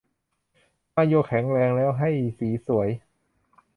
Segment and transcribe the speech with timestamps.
[0.95, 2.09] มาโยแข็งแรงแล้วให้
[2.39, 2.89] สีสวย